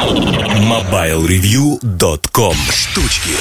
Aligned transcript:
MobileReview.com 0.00 2.54
Штучки 2.72 3.32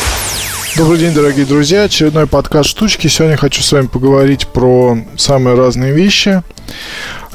Добрый 0.76 1.00
день, 1.00 1.14
дорогие 1.14 1.46
друзья. 1.46 1.84
Очередной 1.84 2.28
подкаст 2.28 2.70
«Штучки». 2.70 3.08
Сегодня 3.08 3.38
хочу 3.38 3.62
с 3.62 3.72
вами 3.72 3.88
поговорить 3.88 4.46
про 4.48 4.98
самые 5.16 5.56
разные 5.56 5.94
вещи. 5.94 6.44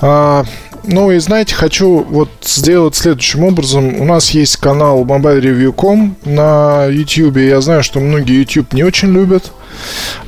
А, 0.02 0.44
ну 0.84 1.10
и 1.10 1.18
знаете, 1.20 1.54
хочу 1.54 2.02
вот 2.02 2.28
сделать 2.42 2.96
следующим 2.96 3.44
образом. 3.44 3.98
У 3.98 4.04
нас 4.04 4.32
есть 4.32 4.58
канал 4.58 5.06
mobilereview.com 5.06 6.16
на 6.26 6.84
YouTube. 6.84 7.38
Я 7.38 7.62
знаю, 7.62 7.82
что 7.82 8.00
многие 8.00 8.40
YouTube 8.40 8.74
не 8.74 8.82
очень 8.82 9.10
любят. 9.10 9.52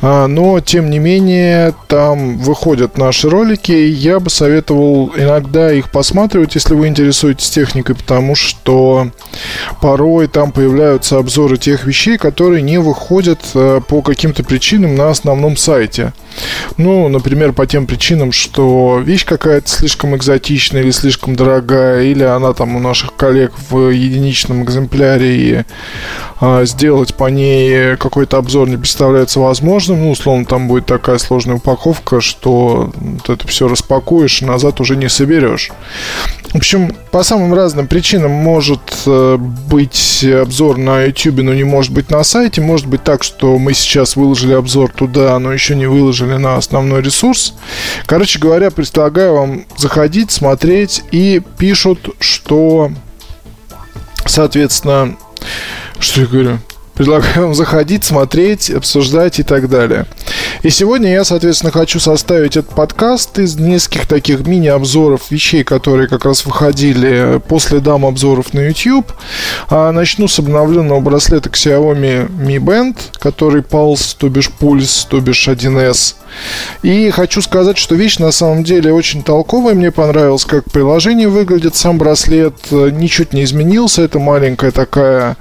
А, 0.02 0.26
но, 0.26 0.60
тем 0.60 0.90
не 0.90 0.98
менее, 0.98 1.74
там 1.88 2.38
выходят 2.38 2.98
наши 2.98 3.28
ролики. 3.28 3.72
Я 3.72 4.20
бы 4.20 4.30
советовал 4.30 5.12
иногда 5.16 5.72
их 5.72 5.90
посматривать, 5.90 6.54
если 6.54 6.74
вы 6.74 6.88
интересуетесь 6.88 7.50
техникой, 7.50 7.94
потому 7.94 8.34
что 8.34 9.10
порой 9.80 10.28
там 10.28 10.52
появляются 10.52 11.18
обзоры 11.18 11.56
тех 11.56 11.84
вещей, 11.86 12.18
которые 12.18 12.62
не 12.62 12.78
выходят 12.78 13.40
э, 13.54 13.80
по 13.86 14.02
каким-то 14.02 14.44
причинам 14.44 14.94
на 14.94 15.10
основном 15.10 15.56
сайте. 15.56 16.12
Ну, 16.76 17.08
например, 17.08 17.52
по 17.52 17.66
тем 17.66 17.86
причинам, 17.86 18.32
что 18.32 19.00
вещь 19.02 19.24
какая-то 19.24 19.68
слишком 19.68 20.14
экзотичная 20.16 20.82
или 20.82 20.90
слишком 20.90 21.34
дорогая, 21.36 22.04
или 22.04 22.22
она 22.22 22.52
там 22.52 22.76
у 22.76 22.78
наших 22.78 23.14
коллег 23.14 23.52
в 23.70 23.90
единичном 23.90 24.62
экземпляре, 24.64 25.36
и 25.36 25.64
а, 26.38 26.64
сделать 26.64 27.14
по 27.14 27.28
ней 27.30 27.96
какой-то 27.96 28.36
обзор 28.36 28.68
не 28.68 28.76
представляется 28.76 29.35
возможным. 29.40 30.02
Ну, 30.02 30.10
условно, 30.10 30.44
там 30.44 30.68
будет 30.68 30.86
такая 30.86 31.18
сложная 31.18 31.56
упаковка, 31.56 32.20
что 32.20 32.92
вот 32.94 33.30
это 33.30 33.46
все 33.46 33.68
распакуешь 33.68 34.42
и 34.42 34.44
назад 34.44 34.80
уже 34.80 34.96
не 34.96 35.08
соберешь. 35.08 35.70
В 36.52 36.56
общем, 36.56 36.94
по 37.10 37.22
самым 37.22 37.52
разным 37.54 37.86
причинам 37.86 38.30
может 38.30 38.80
э, 39.06 39.36
быть 39.36 40.24
обзор 40.24 40.78
на 40.78 41.02
YouTube, 41.02 41.42
но 41.42 41.52
не 41.52 41.64
может 41.64 41.92
быть 41.92 42.10
на 42.10 42.24
сайте. 42.24 42.60
Может 42.60 42.86
быть 42.86 43.02
так, 43.02 43.22
что 43.22 43.58
мы 43.58 43.74
сейчас 43.74 44.16
выложили 44.16 44.54
обзор 44.54 44.90
туда, 44.92 45.38
но 45.38 45.52
еще 45.52 45.76
не 45.76 45.86
выложили 45.86 46.36
на 46.36 46.56
основной 46.56 47.02
ресурс. 47.02 47.54
Короче 48.06 48.38
говоря, 48.38 48.70
предлагаю 48.70 49.34
вам 49.34 49.64
заходить, 49.76 50.30
смотреть 50.30 51.02
и 51.10 51.42
пишут, 51.58 52.10
что, 52.20 52.90
соответственно, 54.24 55.16
что 55.98 56.20
я 56.22 56.26
говорю? 56.26 56.58
Предлагаю 56.96 57.42
вам 57.42 57.54
заходить, 57.54 58.04
смотреть, 58.04 58.70
обсуждать 58.70 59.38
и 59.38 59.42
так 59.42 59.68
далее. 59.68 60.06
И 60.62 60.70
сегодня 60.70 61.12
я, 61.12 61.24
соответственно, 61.24 61.70
хочу 61.70 62.00
составить 62.00 62.56
этот 62.56 62.74
подкаст 62.74 63.38
из 63.38 63.56
нескольких 63.56 64.06
таких 64.06 64.46
мини-обзоров 64.46 65.30
вещей, 65.30 65.64
которые 65.64 66.08
как 66.08 66.24
раз 66.24 66.46
выходили 66.46 67.40
после 67.48 67.80
дам 67.80 68.06
обзоров 68.06 68.52
на 68.54 68.60
YouTube. 68.60 69.12
А 69.68 69.92
начну 69.92 70.28
с 70.28 70.38
обновленного 70.38 71.00
браслета 71.00 71.50
Xiaomi 71.50 72.30
Mi 72.30 72.58
Band, 72.58 72.96
который 73.18 73.62
Pulse, 73.62 74.16
то 74.18 74.28
бишь 74.28 74.50
Pulse, 74.60 75.06
то 75.08 75.20
бишь 75.20 75.46
1S. 75.48 76.14
И 76.82 77.10
хочу 77.10 77.42
сказать, 77.42 77.78
что 77.78 77.94
вещь 77.94 78.18
на 78.18 78.30
самом 78.30 78.64
деле 78.64 78.92
очень 78.92 79.22
толковая. 79.22 79.74
Мне 79.74 79.90
понравилось, 79.90 80.44
как 80.44 80.70
приложение 80.70 81.28
выглядит. 81.28 81.74
Сам 81.74 81.98
браслет 81.98 82.54
э, 82.70 82.90
ничуть 82.90 83.32
не 83.32 83.44
изменился. 83.44 84.02
Это 84.02 84.18
маленькая 84.18 84.70
такая 84.70 85.36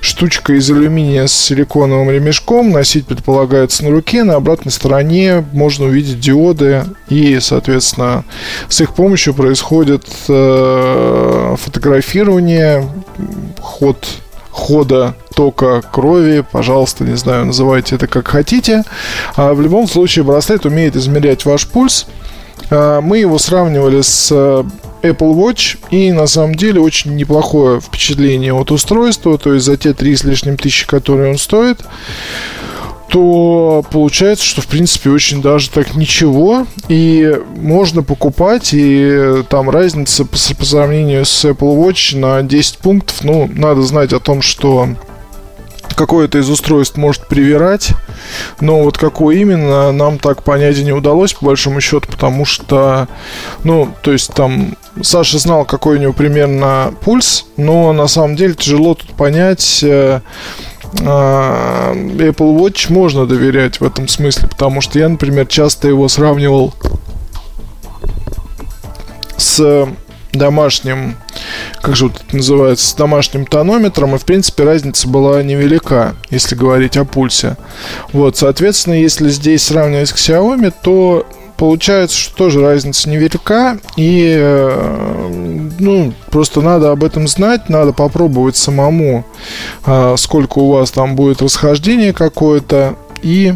штучка 0.00 0.54
из 0.54 0.70
алюминия 0.70 1.26
с 1.26 1.32
силиконовым 1.32 2.10
ремешком. 2.10 2.70
Носить 2.70 3.06
предполагается 3.06 3.84
на 3.84 3.90
руке. 3.90 4.24
На 4.24 4.36
обратной 4.58 4.72
стороне 4.72 5.44
можно 5.52 5.86
увидеть 5.86 6.20
диоды. 6.20 6.84
И, 7.08 7.38
соответственно, 7.40 8.24
с 8.68 8.80
их 8.80 8.94
помощью 8.94 9.34
происходит 9.34 10.04
э, 10.28 11.56
фотографирование, 11.58 12.88
ход 13.60 14.06
хода 14.50 15.14
тока 15.36 15.82
крови, 15.82 16.44
пожалуйста, 16.50 17.04
не 17.04 17.16
знаю, 17.16 17.46
называйте 17.46 17.94
это 17.94 18.08
как 18.08 18.26
хотите. 18.26 18.82
А 19.36 19.54
в 19.54 19.60
любом 19.60 19.86
случае 19.86 20.24
браслет 20.24 20.66
умеет 20.66 20.96
измерять 20.96 21.44
ваш 21.44 21.68
пульс. 21.68 22.06
А, 22.70 23.00
мы 23.00 23.18
его 23.18 23.38
сравнивали 23.38 24.00
с 24.00 24.30
э, 24.32 24.64
Apple 25.02 25.34
Watch, 25.34 25.78
и 25.90 26.10
на 26.10 26.26
самом 26.26 26.56
деле 26.56 26.80
очень 26.80 27.14
неплохое 27.14 27.80
впечатление 27.80 28.52
от 28.52 28.72
устройства, 28.72 29.38
то 29.38 29.54
есть 29.54 29.64
за 29.64 29.76
те 29.76 29.92
три 29.94 30.16
с 30.16 30.24
лишним 30.24 30.56
тысячи, 30.56 30.86
которые 30.88 31.30
он 31.30 31.38
стоит 31.38 31.78
то 33.08 33.84
получается, 33.90 34.44
что 34.44 34.60
в 34.60 34.66
принципе 34.66 35.10
очень 35.10 35.40
даже 35.42 35.70
так 35.70 35.94
ничего. 35.94 36.66
И 36.88 37.40
можно 37.56 38.02
покупать, 38.02 38.70
и 38.72 39.42
там 39.48 39.70
разница 39.70 40.24
по, 40.24 40.36
по 40.54 40.64
сравнению 40.64 41.24
с 41.24 41.44
Apple 41.44 41.76
Watch 41.78 42.16
на 42.16 42.42
10 42.42 42.78
пунктов. 42.78 43.24
Ну, 43.24 43.50
надо 43.52 43.82
знать 43.82 44.12
о 44.12 44.20
том, 44.20 44.42
что 44.42 44.88
какое-то 45.98 46.38
из 46.38 46.48
устройств 46.48 46.96
может 46.96 47.26
привирать, 47.26 47.90
но 48.60 48.82
вот 48.84 48.96
какое 48.96 49.36
именно, 49.36 49.90
нам 49.90 50.18
так 50.18 50.44
понять 50.44 50.78
не 50.78 50.92
удалось, 50.92 51.34
по 51.34 51.46
большому 51.46 51.80
счету, 51.80 52.06
потому 52.08 52.44
что, 52.44 53.08
ну, 53.64 53.92
то 54.02 54.12
есть 54.12 54.32
там 54.32 54.76
Саша 55.02 55.38
знал, 55.38 55.64
какой 55.64 55.96
у 55.96 56.00
него 56.00 56.12
примерно 56.12 56.94
пульс, 57.02 57.46
но 57.56 57.92
на 57.92 58.06
самом 58.06 58.36
деле 58.36 58.54
тяжело 58.54 58.94
тут 58.94 59.10
понять, 59.14 59.80
э, 59.82 60.20
Apple 60.94 62.58
Watch 62.58 62.92
можно 62.92 63.26
доверять 63.26 63.80
в 63.80 63.84
этом 63.84 64.08
смысле, 64.08 64.48
потому 64.48 64.80
что 64.80 64.98
я, 64.98 65.08
например, 65.08 65.46
часто 65.46 65.88
его 65.88 66.08
сравнивал 66.08 66.74
с 69.36 69.88
домашним, 70.32 71.16
как 71.80 71.96
же 71.96 72.06
это 72.06 72.20
называется, 72.32 72.86
с 72.86 72.94
домашним 72.94 73.46
тонометром, 73.46 74.14
и 74.14 74.18
в 74.18 74.24
принципе 74.24 74.64
разница 74.64 75.08
была 75.08 75.42
невелика, 75.42 76.14
если 76.30 76.54
говорить 76.54 76.96
о 76.96 77.04
пульсе. 77.04 77.56
Вот, 78.12 78.36
соответственно, 78.36 78.94
если 78.94 79.28
здесь 79.28 79.64
сравнивать 79.64 80.08
с 80.08 80.14
Xiaomi, 80.14 80.72
то 80.82 81.26
получается, 81.58 82.16
что 82.16 82.34
тоже 82.34 82.62
разница 82.62 83.10
невелика, 83.10 83.78
и 83.96 84.34
э, 84.38 85.72
ну, 85.78 86.14
просто 86.30 86.62
надо 86.62 86.92
об 86.92 87.04
этом 87.04 87.26
знать, 87.26 87.68
надо 87.68 87.92
попробовать 87.92 88.56
самому, 88.56 89.26
э, 89.84 90.14
сколько 90.16 90.60
у 90.60 90.70
вас 90.70 90.92
там 90.92 91.16
будет 91.16 91.42
расхождение 91.42 92.14
какое-то, 92.14 92.96
и 93.22 93.54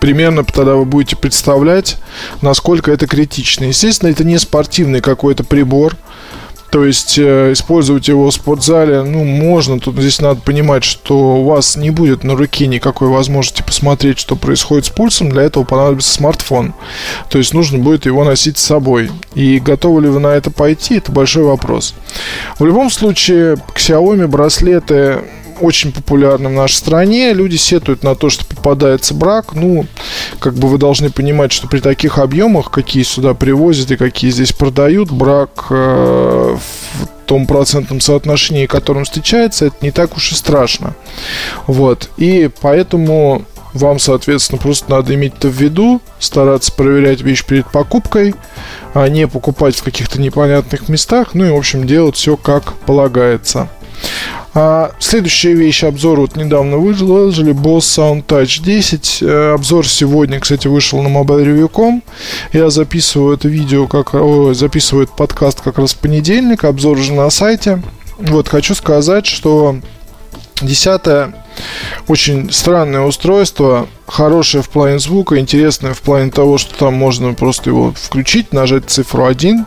примерно 0.00 0.42
тогда 0.42 0.74
вы 0.74 0.84
будете 0.84 1.14
представлять, 1.14 1.98
насколько 2.42 2.90
это 2.90 3.06
критично. 3.06 3.66
Естественно, 3.66 4.10
это 4.10 4.24
не 4.24 4.36
спортивный 4.36 5.00
какой-то 5.00 5.44
прибор, 5.44 5.96
то 6.70 6.84
есть 6.84 7.18
э, 7.18 7.52
использовать 7.52 8.06
его 8.06 8.30
в 8.30 8.34
спортзале, 8.34 9.02
ну, 9.02 9.24
можно. 9.24 9.80
Тут 9.80 9.96
здесь 9.98 10.20
надо 10.20 10.40
понимать, 10.40 10.84
что 10.84 11.36
у 11.36 11.44
вас 11.44 11.76
не 11.76 11.90
будет 11.90 12.22
на 12.22 12.36
руке 12.36 12.66
никакой 12.68 13.08
возможности 13.08 13.62
посмотреть, 13.62 14.18
что 14.18 14.36
происходит 14.36 14.86
с 14.86 14.90
пульсом. 14.90 15.30
Для 15.30 15.42
этого 15.42 15.64
понадобится 15.64 16.12
смартфон. 16.12 16.74
То 17.28 17.38
есть 17.38 17.54
нужно 17.54 17.78
будет 17.78 18.06
его 18.06 18.24
носить 18.24 18.56
с 18.58 18.64
собой. 18.64 19.10
И 19.34 19.58
готовы 19.58 20.02
ли 20.02 20.08
вы 20.08 20.20
на 20.20 20.28
это 20.28 20.50
пойти, 20.50 20.96
это 20.96 21.10
большой 21.10 21.42
вопрос. 21.42 21.94
В 22.58 22.64
любом 22.64 22.90
случае, 22.90 23.56
Xiaomi 23.74 24.28
браслеты 24.28 25.18
очень 25.60 25.92
популярным 25.92 26.52
в 26.52 26.56
нашей 26.56 26.74
стране. 26.74 27.32
Люди 27.32 27.56
сетуют 27.56 28.02
на 28.02 28.14
то, 28.14 28.30
что 28.30 28.44
попадается 28.44 29.14
брак. 29.14 29.54
Ну, 29.54 29.86
как 30.38 30.54
бы 30.54 30.68
вы 30.68 30.78
должны 30.78 31.10
понимать, 31.10 31.52
что 31.52 31.68
при 31.68 31.80
таких 31.80 32.18
объемах, 32.18 32.70
какие 32.70 33.02
сюда 33.02 33.34
привозят 33.34 33.90
и 33.90 33.96
какие 33.96 34.30
здесь 34.30 34.52
продают, 34.52 35.10
брак 35.10 35.66
э, 35.70 36.56
в 36.56 37.08
том 37.26 37.46
процентном 37.46 38.00
соотношении, 38.00 38.66
которым 38.66 39.04
встречается, 39.04 39.66
это 39.66 39.76
не 39.82 39.90
так 39.90 40.16
уж 40.16 40.32
и 40.32 40.34
страшно. 40.34 40.94
Вот. 41.66 42.10
И 42.16 42.50
поэтому 42.60 43.44
вам, 43.72 43.98
соответственно, 43.98 44.60
просто 44.60 44.90
надо 44.90 45.14
иметь 45.14 45.34
это 45.38 45.48
в 45.48 45.52
виду, 45.52 46.00
стараться 46.18 46.72
проверять 46.72 47.20
вещь 47.20 47.44
перед 47.44 47.70
покупкой, 47.70 48.34
а 48.94 49.08
не 49.08 49.28
покупать 49.28 49.76
в 49.76 49.82
каких-то 49.82 50.20
непонятных 50.20 50.88
местах, 50.88 51.34
ну 51.34 51.44
и, 51.44 51.50
в 51.50 51.56
общем, 51.56 51.86
делать 51.86 52.16
все 52.16 52.36
как 52.36 52.74
полагается. 52.78 53.68
А, 54.52 54.92
следующая 54.98 55.52
вещь, 55.52 55.84
обзор 55.84 56.20
вот 56.20 56.36
недавно 56.36 56.78
выложили, 56.78 57.52
Boss 57.52 57.80
Sound 57.80 58.26
Touch 58.26 58.62
10. 58.62 59.18
Э, 59.22 59.54
обзор 59.54 59.86
сегодня, 59.86 60.40
кстати, 60.40 60.66
вышел 60.66 61.00
на 61.02 61.08
mobilereview.com. 61.08 62.02
Я 62.52 62.70
записываю 62.70 63.36
это 63.36 63.46
видео, 63.48 63.86
как, 63.86 64.14
о, 64.14 64.52
записываю 64.52 65.04
этот 65.04 65.16
подкаст 65.16 65.60
как 65.60 65.78
раз 65.78 65.94
в 65.94 65.98
понедельник, 65.98 66.64
обзор 66.64 66.98
уже 66.98 67.12
на 67.12 67.30
сайте. 67.30 67.80
Вот, 68.18 68.48
хочу 68.48 68.74
сказать, 68.74 69.26
что 69.26 69.76
десятое 70.60 71.32
очень 72.08 72.50
странное 72.52 73.02
устройство. 73.02 73.86
Хорошая 74.10 74.62
в 74.62 74.68
плане 74.68 74.98
звука, 74.98 75.38
интересная 75.38 75.94
в 75.94 76.00
плане 76.00 76.30
того, 76.30 76.58
что 76.58 76.76
там 76.76 76.94
можно 76.94 77.32
просто 77.34 77.70
его 77.70 77.92
включить, 77.92 78.52
нажать 78.52 78.90
цифру 78.90 79.24
1 79.24 79.66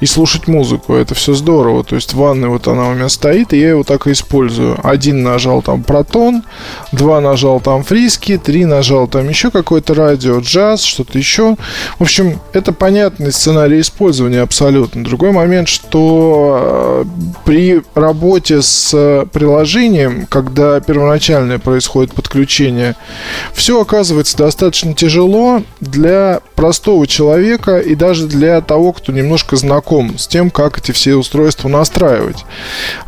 и 0.00 0.06
слушать 0.06 0.48
музыку. 0.48 0.94
Это 0.94 1.14
все 1.14 1.34
здорово. 1.34 1.84
То 1.84 1.94
есть 1.94 2.12
в 2.12 2.18
ванной 2.18 2.48
вот 2.48 2.66
она 2.66 2.88
у 2.88 2.94
меня 2.94 3.08
стоит, 3.08 3.52
и 3.52 3.60
я 3.60 3.70
его 3.70 3.84
так 3.84 4.06
и 4.06 4.12
использую. 4.12 4.78
Один 4.82 5.22
нажал 5.22 5.62
там 5.62 5.84
протон, 5.84 6.42
два 6.92 7.20
нажал 7.20 7.60
там 7.60 7.84
фриски, 7.84 8.38
три 8.38 8.64
нажал 8.64 9.06
там 9.06 9.28
еще 9.28 9.50
какое-то 9.50 9.94
радио, 9.94 10.40
джаз, 10.40 10.82
что-то 10.82 11.16
еще. 11.16 11.56
В 11.98 12.02
общем, 12.02 12.40
это 12.52 12.72
понятный 12.72 13.32
сценарий 13.32 13.80
использования 13.80 14.40
абсолютно. 14.40 15.04
Другой 15.04 15.30
момент, 15.30 15.68
что 15.68 17.04
э, 17.04 17.04
при 17.44 17.82
работе 17.94 18.62
с 18.62 19.26
приложением, 19.32 20.26
когда 20.26 20.80
первоначальное 20.80 21.58
происходит 21.58 22.12
подключение, 22.12 22.96
все 23.54 23.75
оказывается 23.80 24.36
достаточно 24.36 24.94
тяжело 24.94 25.62
для 25.80 26.40
простого 26.54 27.06
человека 27.06 27.78
и 27.78 27.94
даже 27.94 28.26
для 28.26 28.60
того, 28.60 28.92
кто 28.92 29.12
немножко 29.12 29.56
знаком 29.56 30.18
с 30.18 30.26
тем, 30.26 30.50
как 30.50 30.78
эти 30.78 30.92
все 30.92 31.14
устройства 31.16 31.68
настраивать. 31.68 32.44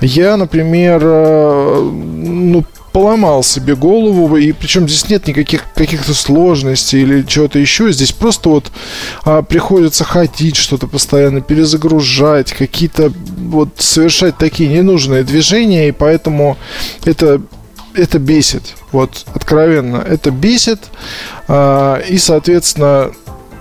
Я, 0.00 0.36
например, 0.36 1.00
э, 1.02 1.80
ну, 1.82 2.64
поломал 2.92 3.42
себе 3.42 3.76
голову, 3.76 4.36
и 4.36 4.52
причем 4.52 4.88
здесь 4.88 5.08
нет 5.08 5.26
никаких 5.26 5.62
каких-то 5.74 6.14
сложностей 6.14 7.02
или 7.02 7.22
чего-то 7.22 7.58
еще. 7.58 7.92
Здесь 7.92 8.12
просто 8.12 8.48
вот 8.48 8.72
а, 9.24 9.42
приходится 9.42 10.04
ходить, 10.04 10.56
что-то 10.56 10.86
постоянно 10.86 11.40
перезагружать, 11.40 12.52
какие-то 12.52 13.12
вот 13.36 13.68
совершать 13.78 14.36
такие 14.38 14.68
ненужные 14.68 15.22
движения, 15.22 15.88
и 15.88 15.92
поэтому 15.92 16.56
это 17.04 17.40
это 17.98 18.18
бесит. 18.18 18.74
Вот, 18.92 19.24
откровенно, 19.34 19.96
это 19.96 20.30
бесит. 20.30 20.80
А, 21.48 21.98
и, 21.98 22.18
соответственно, 22.18 23.12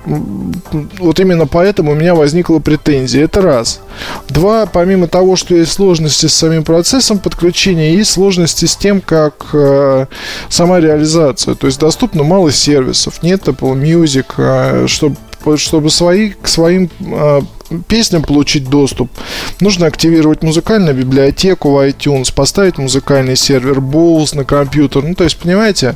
вот 0.05 1.19
именно 1.19 1.47
поэтому 1.47 1.91
у 1.91 1.95
меня 1.95 2.15
возникла 2.15 2.59
претензия. 2.59 3.25
Это 3.25 3.41
раз. 3.41 3.81
Два, 4.29 4.65
помимо 4.65 5.07
того, 5.07 5.35
что 5.35 5.55
есть 5.55 5.73
сложности 5.73 6.27
с 6.27 6.33
самим 6.33 6.63
процессом 6.63 7.19
подключения, 7.19 7.93
есть 7.93 8.11
сложности 8.11 8.65
с 8.65 8.77
тем, 8.77 9.01
как 9.01 9.47
э, 9.53 10.05
сама 10.49 10.79
реализация. 10.79 11.55
То 11.55 11.67
есть 11.67 11.79
доступно 11.79 12.23
мало 12.23 12.51
сервисов, 12.51 13.21
нет 13.21 13.47
Apple 13.47 13.75
Music, 13.75 14.25
э, 14.37 14.87
чтобы 14.87 15.17
чтобы 15.55 15.89
свои, 15.89 16.31
к 16.31 16.47
своим 16.47 16.89
э, 16.99 17.41
песням 17.87 18.23
получить 18.23 18.69
доступ, 18.69 19.11
нужно 19.59 19.87
активировать 19.87 20.43
музыкальную 20.43 20.95
библиотеку 20.95 21.71
в 21.71 21.87
iTunes, 21.87 22.33
поставить 22.33 22.77
музыкальный 22.77 23.35
сервер 23.35 23.79
Bowls 23.79 24.35
на 24.35 24.45
компьютер. 24.45 25.03
Ну, 25.03 25.15
то 25.15 25.23
есть, 25.23 25.37
понимаете, 25.37 25.95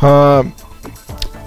э, 0.00 0.44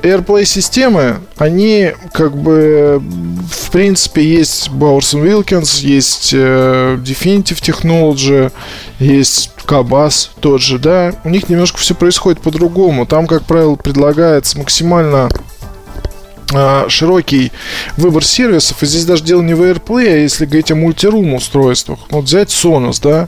AirPlay 0.04 0.44
системы, 0.44 1.22
они 1.38 1.94
как 2.12 2.36
бы 2.36 3.02
в 3.50 3.72
принципе 3.72 4.22
есть 4.22 4.68
Bowers 4.68 5.14
Wilkins, 5.14 5.82
есть 5.82 6.32
э, 6.34 6.98
Definitive 7.02 7.62
Technology, 7.62 8.52
есть 9.00 9.52
Kabas 9.66 10.30
тот 10.42 10.62
же, 10.62 10.78
да. 10.78 11.14
У 11.24 11.30
них 11.30 11.48
немножко 11.48 11.78
все 11.78 11.96
происходит 11.96 12.42
по-другому. 12.42 13.06
Там, 13.06 13.28
как 13.28 13.44
правило, 13.46 13.76
предлагается 13.76 14.58
максимально 14.58 15.30
а, 15.30 15.30
широкий 16.90 17.52
выбор 17.98 18.24
сервисов. 18.24 18.84
И 18.84 18.86
здесь 18.86 19.06
даже 19.06 19.24
дело 19.24 19.42
не 19.42 19.54
в 19.54 19.62
AirPlay, 19.62 20.08
а 20.08 20.18
если 20.18 20.46
говорить 20.46 20.72
о 20.72 20.76
мультирум 20.76 21.34
устройствах. 21.34 22.00
Вот 22.10 22.26
взять 22.26 22.50
Sonos, 22.50 23.00
да, 23.02 23.28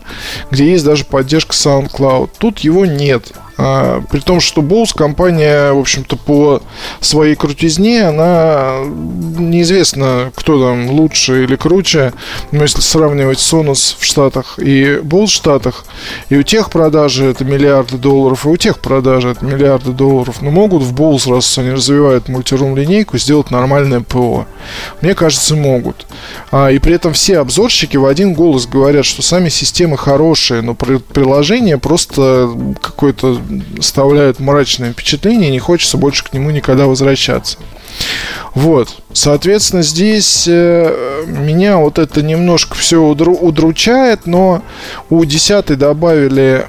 где 0.51 0.71
есть 0.71 0.85
даже 0.85 1.05
поддержка 1.05 1.53
SoundCloud. 1.53 2.29
Тут 2.37 2.59
его 2.59 2.85
нет. 2.85 3.31
А, 3.57 4.01
при 4.11 4.19
том, 4.19 4.39
что 4.39 4.61
Bose 4.61 4.95
компания, 4.95 5.71
в 5.71 5.79
общем-то, 5.79 6.17
по 6.17 6.61
своей 6.99 7.35
крутизне, 7.35 8.07
она 8.07 8.79
неизвестно, 8.85 10.31
кто 10.35 10.61
там 10.61 10.89
лучше 10.89 11.43
или 11.43 11.55
круче. 11.55 12.13
Но 12.51 12.63
если 12.63 12.81
сравнивать 12.81 13.39
Sonos 13.39 13.95
в 13.97 14.03
Штатах 14.03 14.59
и 14.59 14.99
Bose 15.01 15.27
в 15.27 15.31
Штатах, 15.31 15.85
и 16.29 16.35
у 16.35 16.43
тех 16.43 16.69
продажи 16.69 17.25
это 17.25 17.45
миллиарды 17.45 17.97
долларов, 17.97 18.45
и 18.45 18.49
у 18.49 18.57
тех 18.57 18.79
продажи 18.79 19.29
это 19.29 19.45
миллиарды 19.45 19.91
долларов. 19.91 20.41
Но 20.41 20.51
могут 20.51 20.83
в 20.83 20.93
Bose, 20.93 21.33
раз 21.33 21.57
они 21.57 21.71
развивают 21.71 22.27
мультирум 22.27 22.75
линейку, 22.75 23.17
сделать 23.17 23.51
нормальное 23.51 24.01
ПО. 24.01 24.45
Мне 25.01 25.15
кажется, 25.15 25.55
могут. 25.55 26.05
А, 26.51 26.69
и 26.69 26.79
при 26.79 26.95
этом 26.95 27.13
все 27.13 27.39
обзорщики 27.39 27.97
в 27.97 28.05
один 28.05 28.33
голос 28.33 28.67
говорят, 28.67 29.05
что 29.05 29.21
сами 29.21 29.49
системы 29.49 29.97
хорошие, 29.97 30.61
но 30.61 30.73
приложение 30.75 31.77
просто 31.77 32.49
какое-то 32.81 33.39
оставляет 33.77 34.39
мрачное 34.39 34.93
впечатление, 34.93 35.49
и 35.49 35.53
не 35.53 35.59
хочется 35.59 35.97
больше 35.97 36.23
к 36.23 36.33
нему 36.33 36.51
никогда 36.51 36.85
возвращаться. 36.85 37.57
Вот, 38.53 39.01
соответственно, 39.13 39.83
здесь 39.83 40.47
э, 40.47 41.23
меня 41.27 41.77
вот 41.77 41.99
это 41.99 42.21
немножко 42.21 42.75
все 42.75 43.01
удру, 43.01 43.33
удручает, 43.33 44.25
но 44.25 44.61
у 45.09 45.23
10 45.25 45.77
добавили, 45.77 46.65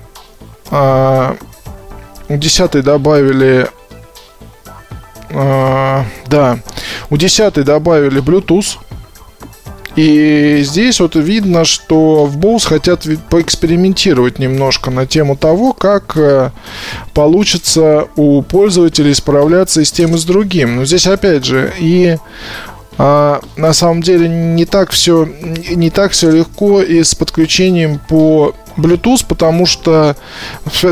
э, 0.71 1.35
у 2.29 2.37
10 2.37 2.85
добавили, 2.85 3.69
э, 5.31 6.03
да, 6.27 6.59
у 7.09 7.17
10 7.17 7.65
добавили 7.65 8.21
Bluetooth, 8.21 8.79
и 9.97 10.61
здесь 10.63 11.01
вот 11.01 11.17
видно, 11.17 11.65
что 11.65 12.27
в 12.27 12.37
Bose 12.39 12.69
хотят 12.69 13.07
поэкспериментировать 13.31 14.39
немножко 14.39 14.91
на 14.91 15.07
тему 15.07 15.37
того, 15.37 15.73
как 15.73 16.17
э, 16.17 16.51
получится 17.15 18.07
у 18.17 18.43
пользователей 18.43 19.15
справляться 19.15 19.81
и 19.81 19.85
с 19.85 19.93
тем, 19.93 20.15
и 20.15 20.19
с 20.19 20.25
другим. 20.25 20.77
Но 20.77 20.85
здесь 20.85 21.07
опять 21.07 21.47
же 21.47 21.73
и 21.79 22.19
а, 22.99 23.41
на 23.57 23.73
самом 23.73 24.03
деле 24.03 24.29
не 24.29 24.65
так 24.65 24.91
все 24.91 25.29
не 25.75 25.91
так 25.91 26.13
все 26.13 26.31
легко 26.31 26.83
и 26.83 27.03
с 27.03 27.15
подключением 27.15 28.01
по 28.09 28.55
Bluetooth, 28.77 29.25
потому 29.27 29.67
что 29.67 30.17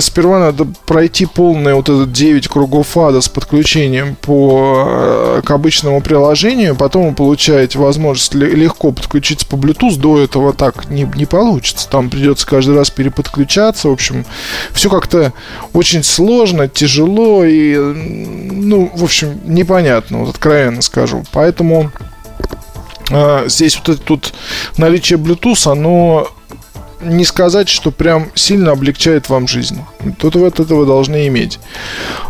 сперва 0.01 0.41
надо 0.41 0.67
пройти 0.87 1.27
полный 1.27 1.75
вот 1.75 1.89
этот 1.89 2.13
9 2.13 2.49
кругов 2.49 2.97
ада 2.97 3.21
с 3.21 3.29
подключением 3.29 4.17
по, 4.17 4.85
э, 4.87 5.43
к 5.45 5.51
обычному 5.51 6.01
приложению, 6.01 6.77
потом 6.77 7.09
вы 7.09 7.15
получаете 7.15 7.79
возможность 7.79 8.35
легко 8.35 8.93
подключиться 8.93 9.47
по 9.47 9.57
Bluetooth, 9.57 9.97
до 9.97 10.19
этого 10.19 10.53
так 10.53 10.89
не, 10.91 11.09
не 11.15 11.27
получится, 11.27 11.89
там 11.89 12.11
придется 12.11 12.47
каждый 12.47 12.77
раз 12.77 12.91
переподключаться, 12.91 13.89
в 13.89 13.93
общем, 13.93 14.25
все 14.73 14.89
как-то 14.89 15.33
очень 15.73 16.03
сложно, 16.03 16.69
тяжело 16.69 17.45
и, 17.45 17.77
ну, 17.77 18.91
в 18.95 19.05
общем, 19.05 19.41
непонятно, 19.45 20.21
вот 20.21 20.31
откровенно 20.31 20.83
скажу, 20.83 21.25
поэтому 21.33 21.91
э, 23.11 23.45
здесь 23.49 23.77
вот 23.79 23.89
это 23.91 24.03
тут 24.03 24.35
наличие 24.77 25.19
Bluetooth, 25.19 25.71
оно 25.71 26.29
не 27.05 27.25
сказать, 27.25 27.69
что 27.69 27.91
прям 27.91 28.31
сильно 28.35 28.73
облегчает 28.73 29.29
вам 29.29 29.47
жизнь. 29.47 29.81
Тут 30.19 30.37
вот 30.37 30.61
это 30.61 30.75
вы 30.75 30.87
должны 30.87 31.27
иметь. 31.29 31.59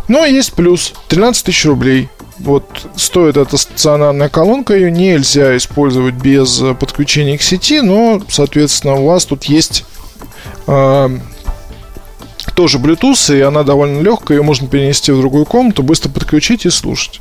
Но 0.08 0.24
есть 0.24 0.52
плюс. 0.52 0.94
13 1.08 1.44
тысяч 1.44 1.64
рублей. 1.64 2.08
Вот 2.38 2.64
стоит 2.96 3.36
эта 3.36 3.56
стационарная 3.56 4.28
колонка, 4.28 4.74
ее 4.74 4.90
нельзя 4.90 5.56
использовать 5.56 6.14
без 6.14 6.62
подключения 6.80 7.38
к 7.38 7.42
сети, 7.42 7.80
но, 7.80 8.20
соответственно, 8.28 8.94
у 8.94 9.06
вас 9.06 9.24
тут 9.24 9.44
есть 9.44 9.84
э, 10.66 11.18
тоже 12.54 12.78
Bluetooth, 12.78 13.36
и 13.36 13.40
она 13.40 13.62
довольно 13.62 14.00
легкая, 14.00 14.38
ее 14.38 14.42
можно 14.42 14.68
перенести 14.68 15.12
в 15.12 15.18
другую 15.18 15.44
комнату, 15.44 15.82
быстро 15.82 16.10
подключить 16.10 16.66
и 16.66 16.70
слушать. 16.70 17.20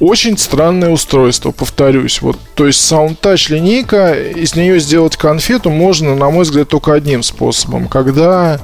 Очень 0.00 0.36
странное 0.38 0.90
устройство, 0.90 1.52
повторюсь. 1.52 2.20
Вот, 2.20 2.38
то 2.54 2.66
есть 2.66 2.80
SoundTouch 2.80 3.52
линейка, 3.52 4.12
из 4.14 4.56
нее 4.56 4.78
сделать 4.80 5.16
конфету 5.16 5.70
можно, 5.70 6.14
на 6.14 6.30
мой 6.30 6.44
взгляд, 6.44 6.68
только 6.68 6.94
одним 6.94 7.22
способом. 7.22 7.88
Когда 7.88 8.60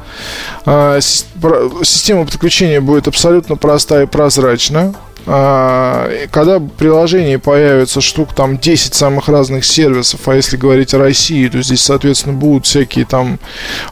э, 0.66 0.98
система 1.00 2.24
подключения 2.24 2.80
будет 2.80 3.08
абсолютно 3.08 3.56
простая 3.56 4.04
и 4.04 4.06
прозрачна, 4.06 4.82
а, 4.82 5.11
когда 5.24 6.60
приложение 6.78 7.38
появится 7.38 8.00
штук 8.00 8.34
там 8.34 8.58
10 8.58 8.94
самых 8.94 9.28
разных 9.28 9.64
сервисов, 9.64 10.26
а 10.26 10.34
если 10.34 10.56
говорить 10.56 10.94
о 10.94 10.98
России, 10.98 11.48
то 11.48 11.62
здесь, 11.62 11.82
соответственно, 11.82 12.34
будут 12.34 12.66
всякие 12.66 13.04
там 13.04 13.38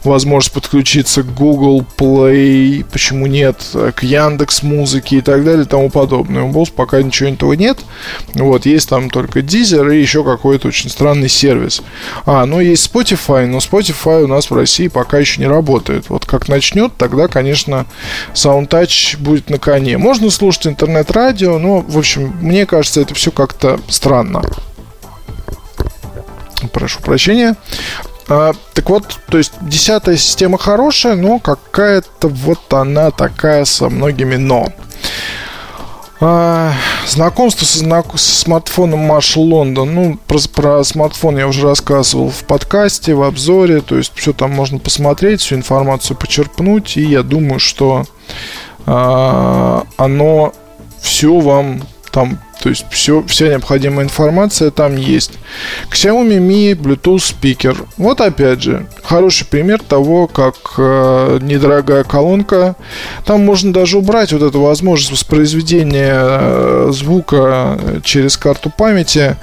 возможность 0.03 0.53
подключиться 0.53 1.23
к 1.23 1.33
Google 1.33 1.85
Play, 1.97 2.85
почему 2.91 3.27
нет, 3.27 3.57
к 3.95 4.03
Яндекс 4.03 4.63
Музыке 4.63 5.17
и 5.17 5.21
так 5.21 5.43
далее 5.43 5.63
и 5.63 5.67
тому 5.67 5.89
подобное. 5.89 6.43
У 6.43 6.51
Boss 6.51 6.71
пока 6.73 7.01
ничего 7.01 7.29
этого 7.29 7.53
нет. 7.53 7.79
Вот, 8.33 8.65
есть 8.65 8.89
там 8.89 9.09
только 9.09 9.39
Deezer 9.39 9.95
и 9.95 10.01
еще 10.01 10.23
какой-то 10.23 10.67
очень 10.67 10.89
странный 10.89 11.29
сервис. 11.29 11.81
А, 12.25 12.45
ну 12.45 12.59
есть 12.59 12.91
Spotify, 12.91 13.45
но 13.45 13.57
Spotify 13.57 14.23
у 14.23 14.27
нас 14.27 14.49
в 14.49 14.55
России 14.55 14.87
пока 14.87 15.19
еще 15.19 15.41
не 15.41 15.47
работает. 15.47 16.09
Вот 16.09 16.25
как 16.25 16.47
начнет, 16.47 16.95
тогда, 16.97 17.27
конечно, 17.27 17.85
SoundTouch 18.33 19.17
будет 19.19 19.49
на 19.49 19.59
коне. 19.59 19.97
Можно 19.97 20.29
слушать 20.29 20.67
интернет 20.67 21.09
радио, 21.25 21.57
но, 21.59 21.79
в 21.79 21.97
общем, 21.97 22.35
мне 22.41 22.65
кажется, 22.65 23.01
это 23.01 23.13
все 23.13 23.31
как-то 23.31 23.79
странно. 23.89 24.41
Прошу 26.73 26.99
прощения. 27.01 27.55
А, 28.27 28.53
так 28.73 28.89
вот, 28.89 29.19
то 29.27 29.37
есть 29.37 29.53
десятая 29.61 30.17
система 30.17 30.57
хорошая, 30.57 31.15
но 31.15 31.39
какая-то 31.39 32.27
вот 32.27 32.73
она 32.73 33.11
такая 33.11 33.65
со 33.65 33.89
многими 33.89 34.35
но. 34.35 34.71
А, 36.23 36.73
знакомство 37.07 37.65
со, 37.65 37.79
знак... 37.79 38.05
с 38.15 38.21
смартфоном 38.21 39.11
Marshall 39.11 39.49
London. 39.49 39.85
Ну, 39.85 40.19
про, 40.27 40.39
про 40.53 40.83
смартфон 40.83 41.37
я 41.39 41.47
уже 41.47 41.63
рассказывал 41.63 42.29
в 42.29 42.43
подкасте, 42.43 43.15
в 43.15 43.23
обзоре. 43.23 43.81
То 43.81 43.97
есть 43.97 44.13
все 44.15 44.31
там 44.31 44.51
можно 44.51 44.77
посмотреть, 44.77 45.41
всю 45.41 45.55
информацию 45.55 46.15
почерпнуть. 46.15 46.95
И 46.95 47.01
я 47.01 47.23
думаю, 47.23 47.59
что 47.59 48.05
а, 48.85 49.83
оно 49.97 50.53
все 51.01 51.39
вам 51.39 51.81
там 52.11 52.39
то 52.61 52.69
есть 52.69 52.85
все, 52.91 53.23
вся 53.23 53.47
необходимая 53.47 54.05
информация 54.05 54.69
там 54.69 54.95
есть. 54.95 55.31
Xiaomi 55.89 56.37
Mi 56.37 56.73
Bluetooth 56.75 57.19
спикер. 57.19 57.75
Вот 57.97 58.21
опять 58.21 58.61
же, 58.61 58.85
хороший 59.01 59.47
пример 59.47 59.81
того, 59.81 60.27
как 60.27 60.55
э, 60.77 61.39
недорогая 61.41 62.03
колонка. 62.03 62.75
Там 63.25 63.43
можно 63.43 63.73
даже 63.73 63.97
убрать 63.97 64.31
вот 64.31 64.43
эту 64.43 64.61
возможность 64.61 65.11
воспроизведения 65.11 66.13
э, 66.13 66.89
звука 66.91 67.79
через 68.03 68.37
карту 68.37 68.69
памяти. 68.69 69.37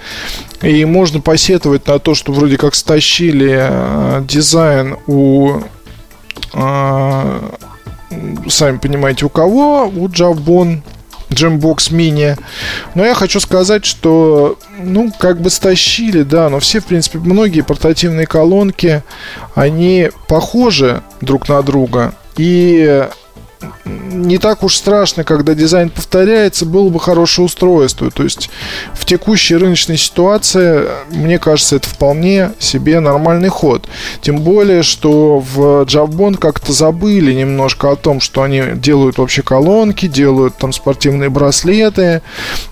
И 0.63 0.85
можно 0.85 1.21
посетовать 1.21 1.89
на 1.89 1.99
то, 1.99 2.15
что 2.15 2.33
вроде 2.33 2.57
как 2.57 2.77
стащили 2.77 3.57
э, 3.59 4.23
дизайн 4.29 4.97
у 5.09 5.55
э, 6.55 7.41
сами 8.49 8.79
понимаете, 8.79 9.27
у 9.27 9.29
кого? 9.29 9.87
У 9.87 10.07
Jabon 10.07 10.83
Jambox 11.31 11.91
Mini. 11.93 12.39
Но 12.95 13.05
я 13.05 13.15
хочу 13.15 13.41
сказать, 13.41 13.85
что, 13.85 14.59
ну, 14.79 15.13
как 15.19 15.41
бы 15.41 15.51
стащили, 15.51 16.23
да, 16.23 16.49
но 16.49 16.61
все, 16.61 16.81
в 16.81 16.87
принципе, 16.87 17.19
многие 17.19 17.63
портативные 17.63 18.27
колонки, 18.27 19.03
они 19.55 20.11
похожи 20.29 21.03
друг 21.21 21.49
на 21.49 21.63
друга. 21.63 22.15
И 22.37 23.09
не 23.85 24.39
так 24.39 24.63
уж 24.63 24.77
страшно, 24.77 25.25
когда 25.25 25.55
дизайн 25.55 25.91
повторяется, 25.91 26.67
было 26.67 26.89
бы 26.89 27.01
хорошее 27.01 27.47
устройство. 27.47 28.11
То 28.11 28.25
есть 28.25 28.51
в 28.95 29.05
текущей 29.05 29.57
рыночной 29.57 29.97
ситуации, 29.97 30.85
мне 31.11 31.39
кажется, 31.39 31.77
это 31.77 31.89
вполне 31.89 32.53
себе 32.59 33.01
нормальный 33.01 33.49
ход. 33.49 33.89
Тем 34.21 34.41
более, 34.41 34.83
что 34.83 35.39
в 35.41 35.85
Jabon 35.85 36.37
как-то 36.37 36.73
забыли 36.73 37.33
немножко 37.33 37.93
о 37.93 37.97
том, 37.97 38.21
что 38.21 38.43
они 38.43 38.63
делают 38.75 39.19
вообще 39.19 39.43
колонки, 39.43 40.07
делают 40.07 40.57
там 40.57 40.73
спортивные 40.73 41.31
браслеты, 41.31 42.23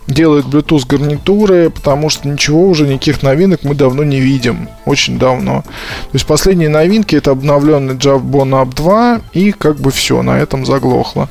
делают 0.07 0.47
Bluetooth 0.47 0.87
гарнитуры, 0.87 1.71
потому 1.71 2.11
что 2.11 2.28
ничего 2.28 2.69
уже, 2.69 2.87
никаких 2.87 3.23
новинок 3.23 3.61
мы 3.62 3.75
давно 3.75 4.05
не 4.05 4.21
видим. 4.21 4.69
Очень 4.85 5.19
давно. 5.19 5.62
То 5.62 6.14
есть 6.14 6.26
последние 6.26 6.69
новинки 6.69 7.16
это 7.16 7.31
обновленный 7.33 7.95
Jabon 7.95 8.50
Up 8.50 8.75
2 8.75 9.21
и 9.33 9.52
как 9.52 9.76
бы 9.76 9.90
все, 9.90 10.23
на 10.23 10.38
этом 10.38 10.64
заглохло. 10.76 11.28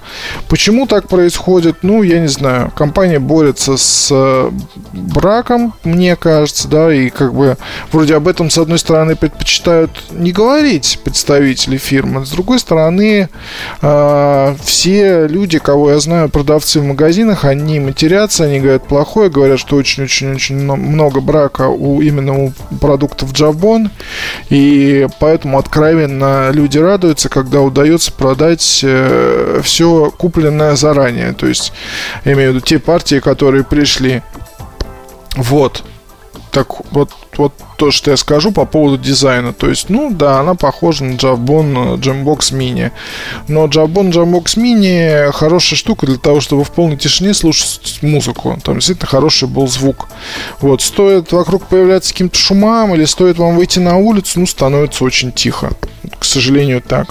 Почему 0.49 0.87
так 0.87 1.07
происходит? 1.07 1.77
Ну, 1.83 2.03
я 2.03 2.19
не 2.19 2.27
знаю. 2.27 2.71
Компания 2.75 3.19
борется 3.19 3.77
с 3.77 4.09
э, 4.11 4.51
браком, 4.93 5.73
мне 5.83 6.15
кажется, 6.15 6.67
да, 6.67 6.93
и 6.93 7.09
как 7.09 7.33
бы 7.33 7.57
вроде 7.91 8.15
об 8.15 8.27
этом, 8.27 8.49
с 8.49 8.57
одной 8.57 8.79
стороны, 8.79 9.15
предпочитают 9.15 9.91
не 10.11 10.31
говорить 10.31 10.99
представители 11.03 11.77
фирмы, 11.77 12.25
с 12.25 12.29
другой 12.31 12.59
стороны, 12.59 13.29
э, 13.81 14.55
все 14.63 15.27
люди, 15.27 15.59
кого 15.59 15.91
я 15.91 15.99
знаю, 15.99 16.29
продавцы 16.29 16.79
в 16.79 16.85
магазинах, 16.85 17.45
они 17.45 17.79
матерятся, 17.79 18.45
они 18.45 18.59
говорят 18.59 18.87
плохое, 18.87 19.29
говорят, 19.29 19.59
что 19.59 19.75
очень-очень-очень 19.75 20.55
много 20.55 21.21
брака 21.21 21.67
у 21.67 22.01
именно 22.01 22.45
у 22.45 22.53
продуктов 22.81 23.31
Jabon, 23.31 23.89
и 24.49 25.07
поэтому 25.19 25.59
откровенно 25.59 26.49
люди 26.51 26.79
радуются, 26.79 27.29
когда 27.29 27.61
удается 27.61 28.11
продать 28.11 28.81
э, 28.83 29.34
все 29.63 30.11
купленное 30.11 30.75
заранее. 30.75 31.33
То 31.33 31.47
есть, 31.47 31.73
я 32.23 32.33
имею 32.33 32.51
в 32.51 32.55
виду 32.55 32.65
те 32.65 32.79
партии, 32.79 33.19
которые 33.19 33.63
пришли. 33.63 34.21
Вот. 35.35 35.83
Так 36.51 36.67
вот, 36.91 37.11
вот 37.35 37.51
то, 37.77 37.91
что 37.91 38.11
я 38.11 38.17
скажу 38.17 38.53
по 38.53 38.63
поводу 38.65 38.97
дизайна. 38.97 39.51
То 39.51 39.67
есть, 39.67 39.89
ну 39.89 40.09
да, 40.09 40.39
она 40.39 40.55
похожа 40.55 41.03
на 41.03 41.15
Jabon 41.15 41.97
Jambox 41.97 42.53
Mini. 42.53 42.91
Но 43.49 43.65
Jabon 43.65 44.09
Jambox 44.11 44.55
Mini 44.55 45.33
хорошая 45.33 45.77
штука 45.77 46.05
для 46.05 46.17
того, 46.17 46.39
чтобы 46.39 46.63
в 46.63 46.71
полной 46.71 46.95
тишине 46.95 47.33
слушать 47.33 47.99
музыку. 48.01 48.57
Там 48.63 48.75
действительно 48.75 49.07
хороший 49.07 49.49
был 49.49 49.67
звук. 49.67 50.07
Вот, 50.61 50.81
стоит 50.81 51.33
вокруг 51.33 51.65
появляться 51.65 52.13
каким-то 52.13 52.37
шумам 52.37 52.95
или 52.95 53.03
стоит 53.03 53.37
вам 53.37 53.57
выйти 53.57 53.79
на 53.79 53.97
улицу, 53.97 54.39
ну, 54.39 54.47
становится 54.47 55.03
очень 55.03 55.33
тихо. 55.33 55.71
К 56.17 56.23
сожалению, 56.23 56.81
так. 56.81 57.09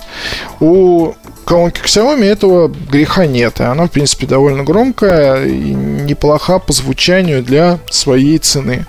У 0.60 1.12
колонки 1.44 1.80
Xiaomi 1.80 2.24
этого 2.24 2.68
греха 2.68 3.26
нет. 3.26 3.60
И 3.60 3.64
она, 3.64 3.86
в 3.86 3.90
принципе, 3.90 4.26
довольно 4.26 4.64
громкая 4.64 5.44
и 5.44 5.72
неплоха 5.74 6.58
по 6.58 6.72
звучанию 6.72 7.42
для 7.42 7.78
своей 7.90 8.38
цены. 8.38 8.86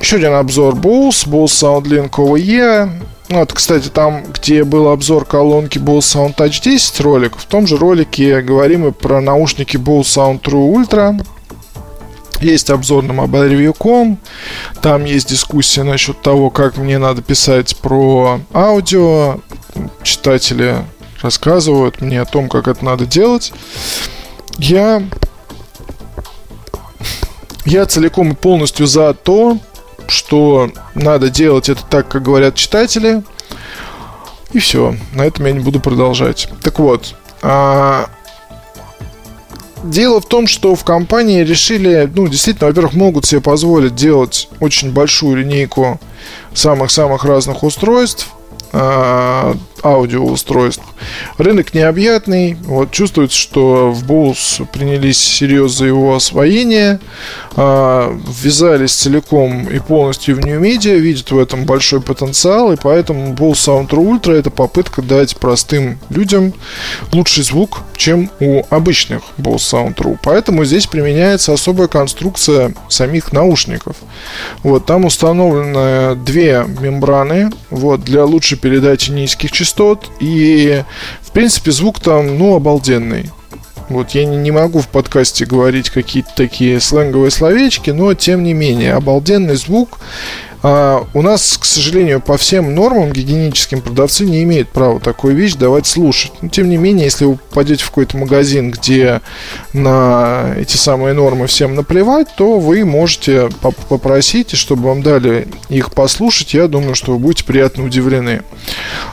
Еще 0.00 0.16
один 0.16 0.34
обзор 0.34 0.74
Bose, 0.74 1.26
Bose 1.26 1.46
SoundLink 1.46 2.10
OE. 2.10 2.90
Ну, 3.28 3.38
вот, 3.38 3.52
кстати, 3.52 3.88
там, 3.88 4.24
где 4.32 4.64
был 4.64 4.88
обзор 4.88 5.24
колонки 5.24 5.78
Bose 5.78 6.00
Sound 6.00 6.34
Touch 6.36 6.60
10 6.62 7.00
ролик, 7.00 7.36
в 7.36 7.44
том 7.44 7.66
же 7.66 7.76
ролике 7.76 8.40
говорим 8.40 8.88
и 8.88 8.92
про 8.92 9.20
наушники 9.20 9.76
Bose 9.76 10.02
Sound 10.02 10.40
True 10.40 10.74
Ultra. 10.74 11.24
Есть 12.40 12.70
обзор 12.70 13.04
на 13.04 13.12
mobilereview.com, 13.12 14.18
там 14.80 15.04
есть 15.04 15.28
дискуссия 15.28 15.82
насчет 15.82 16.20
того, 16.22 16.48
как 16.48 16.78
мне 16.78 16.98
надо 16.98 17.20
писать 17.22 17.76
про 17.76 18.40
аудио. 18.52 19.40
Читатели 20.02 20.76
рассказывают 21.22 22.00
мне 22.00 22.20
о 22.20 22.26
том, 22.26 22.48
как 22.48 22.68
это 22.68 22.84
надо 22.84 23.06
делать. 23.06 23.52
Я, 24.58 25.02
я 27.64 27.86
целиком 27.86 28.32
и 28.32 28.34
полностью 28.34 28.86
за 28.86 29.14
то, 29.14 29.58
что 30.08 30.70
надо 30.94 31.30
делать 31.30 31.68
это 31.68 31.82
так, 31.88 32.08
как 32.08 32.22
говорят 32.22 32.54
читатели. 32.54 33.22
И 34.52 34.58
все. 34.58 34.96
На 35.14 35.22
этом 35.22 35.46
я 35.46 35.52
не 35.52 35.60
буду 35.60 35.80
продолжать. 35.80 36.48
Так 36.62 36.78
вот. 36.78 37.14
А... 37.42 38.06
Дело 39.82 40.20
в 40.20 40.26
том, 40.26 40.46
что 40.46 40.74
в 40.74 40.84
компании 40.84 41.42
решили, 41.42 42.10
ну, 42.14 42.28
действительно, 42.28 42.68
во-первых, 42.68 42.92
могут 42.92 43.24
себе 43.24 43.40
позволить 43.40 43.94
делать 43.94 44.50
очень 44.60 44.92
большую 44.92 45.38
линейку 45.38 45.98
самых-самых 46.52 47.24
разных 47.24 47.62
устройств, 47.62 48.28
а, 48.72 49.56
аудиоустройств. 49.82 50.84
Рынок 51.38 51.74
необъятный. 51.74 52.54
Вот 52.64 52.90
чувствуется, 52.90 53.36
что 53.36 53.90
в 53.90 54.04
Bose 54.04 54.66
принялись 54.70 55.18
серьезно 55.18 55.86
его 55.86 56.14
освоение, 56.14 57.00
э, 57.56 58.18
ввязались 58.42 58.92
целиком 58.92 59.68
и 59.68 59.78
полностью 59.78 60.36
в 60.36 60.40
New 60.40 60.60
Media, 60.60 60.96
видят 60.98 61.30
в 61.30 61.38
этом 61.38 61.64
большой 61.64 62.00
потенциал, 62.00 62.72
и 62.72 62.76
поэтому 62.76 63.34
Bose 63.34 63.86
Sound 63.86 63.88
Ultra 63.88 64.34
это 64.34 64.50
попытка 64.50 65.02
дать 65.02 65.36
простым 65.36 65.98
людям 66.10 66.52
лучший 67.12 67.44
звук, 67.44 67.80
чем 67.96 68.30
у 68.40 68.62
обычных 68.70 69.22
Bose 69.38 69.56
Sound 69.56 69.96
True. 69.96 70.18
Поэтому 70.22 70.64
здесь 70.64 70.86
применяется 70.86 71.52
особая 71.52 71.88
конструкция 71.88 72.74
самих 72.88 73.32
наушников. 73.32 73.96
Вот 74.62 74.86
там 74.86 75.04
установлены 75.04 76.14
две 76.16 76.64
мембраны 76.80 77.50
вот, 77.70 78.02
для 78.04 78.24
лучшей 78.24 78.58
передачи 78.58 79.10
низких 79.10 79.50
частот 79.50 79.69
частот, 79.70 80.10
и, 80.20 80.82
в 81.22 81.30
принципе, 81.32 81.70
звук 81.70 82.00
там, 82.00 82.38
ну, 82.38 82.56
обалденный. 82.56 83.30
Вот 83.88 84.10
я 84.10 84.24
не, 84.24 84.36
не 84.36 84.50
могу 84.50 84.80
в 84.80 84.88
подкасте 84.88 85.44
говорить 85.44 85.90
какие-то 85.90 86.30
такие 86.36 86.80
сленговые 86.80 87.30
словечки, 87.30 87.90
но 87.90 88.14
тем 88.14 88.42
не 88.42 88.52
менее, 88.52 88.94
обалденный 88.94 89.56
звук. 89.56 89.98
А, 90.62 91.06
у 91.14 91.22
нас, 91.22 91.56
к 91.58 91.64
сожалению, 91.64 92.20
по 92.20 92.36
всем 92.36 92.74
нормам 92.74 93.12
гигиеническим 93.12 93.80
продавцы 93.80 94.24
не 94.24 94.42
имеют 94.42 94.68
права 94.68 95.00
такую 95.00 95.34
вещь 95.34 95.54
давать 95.54 95.86
слушать. 95.86 96.32
Но, 96.42 96.48
тем 96.48 96.68
не 96.68 96.76
менее, 96.76 97.04
если 97.04 97.24
вы 97.24 97.36
попадете 97.36 97.84
в 97.84 97.88
какой-то 97.88 98.18
магазин, 98.18 98.70
где 98.70 99.22
на 99.72 100.54
эти 100.56 100.76
самые 100.76 101.14
нормы 101.14 101.46
всем 101.46 101.74
наплевать, 101.74 102.28
то 102.36 102.58
вы 102.58 102.84
можете 102.84 103.48
попросить, 103.88 104.56
чтобы 104.56 104.88
вам 104.88 105.02
дали 105.02 105.48
их 105.68 105.92
послушать. 105.92 106.52
Я 106.54 106.68
думаю, 106.68 106.94
что 106.94 107.12
вы 107.12 107.18
будете 107.18 107.44
приятно 107.44 107.84
удивлены. 107.84 108.42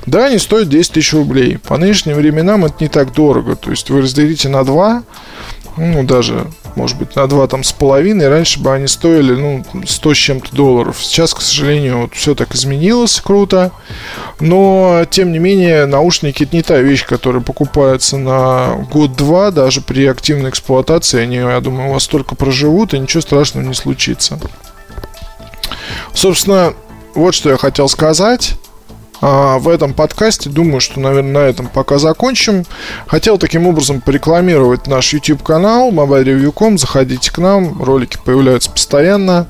Да, 0.05 0.25
они 0.25 0.39
стоят 0.39 0.69
10 0.69 0.91
тысяч 0.91 1.13
рублей. 1.13 1.57
По 1.57 1.77
нынешним 1.77 2.15
временам 2.15 2.65
это 2.65 2.75
не 2.81 2.89
так 2.89 3.13
дорого. 3.13 3.55
То 3.55 3.71
есть 3.71 3.89
вы 3.89 4.01
разделите 4.01 4.49
на 4.49 4.63
2, 4.63 5.03
ну, 5.77 6.03
даже 6.03 6.47
может 6.77 6.97
быть, 6.97 7.15
на 7.15 7.27
два 7.27 7.47
там 7.47 7.63
с 7.63 7.73
половиной. 7.73 8.29
Раньше 8.29 8.59
бы 8.59 8.71
они 8.71 8.87
стоили, 8.87 9.33
ну, 9.33 9.65
100 9.85 10.13
с 10.13 10.17
чем-то 10.17 10.55
долларов. 10.55 10.97
Сейчас, 11.01 11.33
к 11.33 11.41
сожалению, 11.41 12.01
вот 12.01 12.13
все 12.13 12.35
так 12.35 12.53
изменилось 12.53 13.19
круто. 13.19 13.71
Но, 14.39 15.03
тем 15.09 15.31
не 15.31 15.39
менее, 15.39 15.87
наушники 15.87 16.43
это 16.43 16.55
не 16.55 16.61
та 16.61 16.77
вещь, 16.77 17.05
которая 17.05 17.41
покупается 17.41 18.17
на 18.17 18.87
год-два. 18.91 19.49
Даже 19.51 19.81
при 19.81 20.05
активной 20.05 20.51
эксплуатации 20.51 21.19
они, 21.19 21.37
я 21.37 21.59
думаю, 21.59 21.89
у 21.89 21.93
вас 21.93 22.07
только 22.07 22.35
проживут, 22.35 22.93
и 22.93 22.99
ничего 22.99 23.21
страшного 23.21 23.65
не 23.65 23.73
случится. 23.73 24.39
Собственно, 26.13 26.75
вот 27.15 27.33
что 27.33 27.49
я 27.49 27.57
хотел 27.57 27.89
сказать. 27.89 28.53
А, 29.21 29.57
в 29.59 29.67
этом 29.69 29.93
подкасте. 29.93 30.49
Думаю, 30.49 30.79
что, 30.79 30.99
наверное, 30.99 31.31
на 31.31 31.49
этом 31.49 31.67
пока 31.67 31.97
закончим. 31.97 32.65
Хотел 33.07 33.37
таким 33.37 33.67
образом 33.67 34.01
порекламировать 34.01 34.87
наш 34.87 35.13
YouTube-канал 35.13 35.91
mobilereview.com. 35.91 36.77
Заходите 36.77 37.31
к 37.31 37.37
нам, 37.37 37.81
ролики 37.81 38.17
появляются 38.23 38.71
постоянно. 38.71 39.47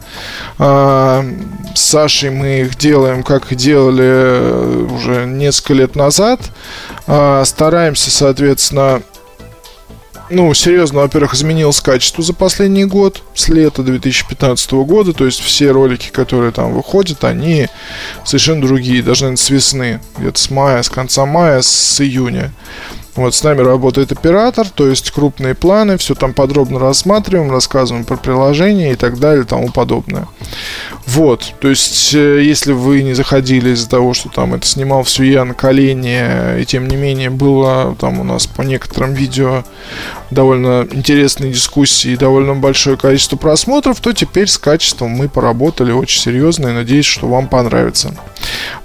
А, 0.58 1.26
с 1.74 1.82
Сашей 1.82 2.30
мы 2.30 2.62
их 2.62 2.78
делаем, 2.78 3.24
как 3.24 3.54
делали 3.56 4.86
уже 4.92 5.26
несколько 5.26 5.74
лет 5.74 5.96
назад. 5.96 6.40
А, 7.08 7.44
стараемся, 7.46 8.12
соответственно, 8.12 9.02
ну, 10.30 10.54
серьезно, 10.54 11.02
во-первых, 11.02 11.34
изменилось 11.34 11.80
качество 11.80 12.24
за 12.24 12.34
последний 12.34 12.86
год, 12.86 13.24
с 13.34 13.48
лета 13.50 13.84
2015 13.84 14.72
года, 14.74 15.14
то 15.14 15.26
есть 15.26 15.40
все 15.40 15.72
ролики, 15.72 16.10
которые 16.10 16.52
там 16.52 16.74
выходят, 16.74 17.24
они 17.24 17.68
совершенно 18.26 18.62
другие, 18.62 19.04
даже, 19.04 19.24
наверное, 19.24 19.38
с 19.38 19.50
весны, 19.50 20.02
где-то 20.18 20.40
с 20.40 20.50
мая, 20.50 20.84
с 20.84 20.90
конца 20.90 21.26
мая, 21.26 21.62
с 21.62 22.02
июня. 22.02 22.52
Вот 23.18 23.34
с 23.34 23.44
нами 23.44 23.62
работает 23.62 24.12
оператор, 24.12 24.70
то 24.70 24.88
есть 24.88 25.10
крупные 25.10 25.56
планы, 25.56 25.98
все 25.98 26.14
там 26.14 26.36
подробно 26.36 26.78
рассматриваем, 26.78 27.52
рассказываем 27.52 28.06
про 28.06 28.16
приложение 28.16 28.94
и 28.94 28.96
так 28.96 29.18
далее 29.18 29.44
и 29.44 29.48
тому 29.48 29.72
подобное. 29.72 30.28
Вот, 31.08 31.54
то 31.62 31.70
есть, 31.70 32.14
э, 32.14 32.44
если 32.44 32.74
вы 32.74 33.02
не 33.02 33.14
заходили 33.14 33.70
из-за 33.70 33.90
того, 33.90 34.14
что 34.14 34.28
там 34.28 34.54
это 34.54 34.68
снимал 34.68 35.04
все 35.04 35.24
я 35.24 35.46
на 35.46 35.54
колени, 35.54 36.62
и 36.62 36.66
тем 36.66 36.86
не 36.88 36.98
менее 36.98 37.30
было 37.30 37.96
там 37.98 38.20
у 38.20 38.26
нас 38.26 38.46
по 38.46 38.62
некоторым 38.62 39.14
видео 39.14 39.64
довольно 40.32 40.86
интересные 40.92 41.54
дискуссии 41.54 42.12
и 42.12 42.18
довольно 42.18 42.56
большое 42.56 42.98
количество 42.98 43.38
просмотров, 43.38 44.02
то 44.02 44.12
теперь 44.12 44.48
с 44.48 44.58
качеством 44.58 45.12
мы 45.12 45.30
поработали 45.30 45.94
очень 45.94 46.20
серьезно 46.20 46.68
и 46.68 46.74
надеюсь, 46.74 47.06
что 47.06 47.30
вам 47.30 47.48
понравится. 47.48 48.14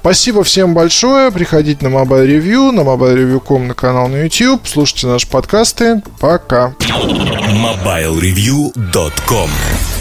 Спасибо 0.00 0.44
всем 0.44 0.74
большое. 0.74 1.32
Приходите 1.32 1.88
на 1.88 1.92
Mobile 1.92 2.26
Review, 2.26 2.70
на 2.70 2.82
mobilereview.com 2.82 3.66
на 3.66 3.74
канал 3.74 4.06
на 4.06 4.22
YouTube. 4.22 4.68
Слушайте 4.68 5.08
наши 5.08 5.26
подкасты. 5.26 6.00
Пока. 6.20 6.76
MobileReview.com 6.78 9.50